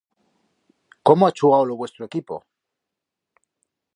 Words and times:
Cómo 1.07 1.23
ha 1.27 1.33
chugau 1.37 1.63
lo 1.67 1.75
vuestro 1.81 2.03
equipo! 2.09 2.35